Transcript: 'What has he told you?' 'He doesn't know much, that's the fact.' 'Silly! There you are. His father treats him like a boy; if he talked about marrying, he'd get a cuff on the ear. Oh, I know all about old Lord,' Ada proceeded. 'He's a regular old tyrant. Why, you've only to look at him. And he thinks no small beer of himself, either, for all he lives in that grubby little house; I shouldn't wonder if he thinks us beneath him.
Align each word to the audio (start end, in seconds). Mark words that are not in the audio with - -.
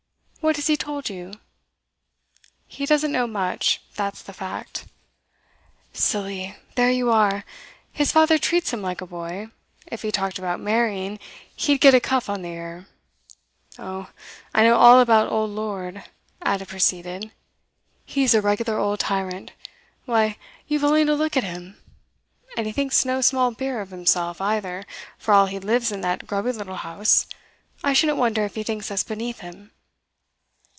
'What 0.43 0.55
has 0.55 0.65
he 0.65 0.75
told 0.75 1.07
you?' 1.07 1.33
'He 2.67 2.87
doesn't 2.87 3.11
know 3.11 3.27
much, 3.27 3.79
that's 3.95 4.23
the 4.23 4.33
fact.' 4.33 4.85
'Silly! 5.93 6.55
There 6.73 6.89
you 6.89 7.11
are. 7.11 7.45
His 7.91 8.11
father 8.11 8.39
treats 8.39 8.73
him 8.73 8.81
like 8.81 9.01
a 9.01 9.05
boy; 9.05 9.51
if 9.85 10.01
he 10.01 10.11
talked 10.11 10.39
about 10.39 10.59
marrying, 10.59 11.19
he'd 11.55 11.79
get 11.79 11.93
a 11.93 11.99
cuff 11.99 12.27
on 12.27 12.41
the 12.41 12.49
ear. 12.49 12.87
Oh, 13.77 14.09
I 14.51 14.63
know 14.63 14.77
all 14.79 14.99
about 14.99 15.31
old 15.31 15.51
Lord,' 15.51 16.03
Ada 16.43 16.65
proceeded. 16.65 17.29
'He's 18.03 18.33
a 18.33 18.41
regular 18.41 18.79
old 18.79 18.99
tyrant. 18.99 19.51
Why, 20.05 20.37
you've 20.67 20.83
only 20.83 21.05
to 21.05 21.13
look 21.13 21.37
at 21.37 21.43
him. 21.43 21.77
And 22.57 22.65
he 22.65 22.71
thinks 22.73 23.05
no 23.05 23.21
small 23.21 23.51
beer 23.51 23.79
of 23.79 23.91
himself, 23.91 24.41
either, 24.41 24.85
for 25.19 25.35
all 25.35 25.45
he 25.45 25.59
lives 25.59 25.91
in 25.91 26.01
that 26.01 26.25
grubby 26.25 26.51
little 26.53 26.77
house; 26.77 27.27
I 27.83 27.93
shouldn't 27.93 28.17
wonder 28.17 28.43
if 28.43 28.55
he 28.55 28.63
thinks 28.63 28.89
us 28.89 29.03
beneath 29.03 29.41
him. 29.41 29.69